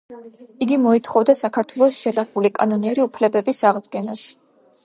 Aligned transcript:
იგი 0.65 0.77
მოითხოვდა 0.85 1.35
საქართველოს 1.41 1.99
შელახული, 2.05 2.53
კანონიერი 2.57 3.07
უფლებების 3.07 3.63
აღდგენას. 3.73 4.29